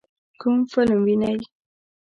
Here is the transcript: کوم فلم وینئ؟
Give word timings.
کوم 0.41 0.57
فلم 0.71 0.99
وینئ؟ 1.05 1.35